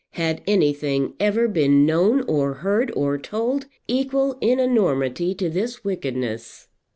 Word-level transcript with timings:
Had 0.13 0.41
anything 0.47 1.13
ever 1.19 1.47
been 1.47 1.85
known, 1.85 2.21
or 2.23 2.55
heard, 2.65 2.91
or 2.95 3.19
told, 3.19 3.67
equal 3.87 4.35
in 4.41 4.59
enormity 4.59 5.35
to 5.35 5.47
this 5.47 5.83
wickedness! 5.83 6.69